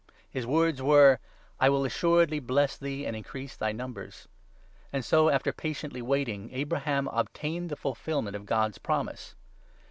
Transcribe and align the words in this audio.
His 0.27 0.47
words 0.47 0.81
were— 0.81 1.19
14' 1.57 1.57
I 1.59 1.69
will 1.69 1.85
assuredly 1.85 2.39
bless 2.39 2.75
thee 2.75 3.05
and 3.05 3.15
increase 3.15 3.55
thy 3.55 3.71
numbers.' 3.71 4.27
And 4.91 5.05
so, 5.05 5.29
after 5.29 5.53
patiently 5.53 6.01
waiting, 6.01 6.49
Abraham 6.51 7.07
obtained 7.09 7.69
the 7.69 7.75
fulfil 7.75 8.21
15 8.23 8.23
ment 8.23 8.35
of 8.35 8.47
God's 8.47 8.79
promise. 8.79 9.35